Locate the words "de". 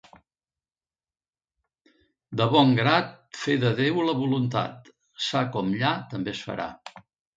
2.41-2.47, 3.67-3.71